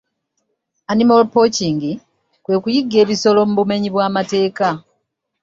[0.93, 1.81] Animal poaching
[2.43, 4.69] kwe kuyigga ebisolo mu bumenyi bw'amateeka.